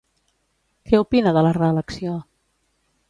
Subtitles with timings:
[0.87, 2.17] Què opina de la reelecció?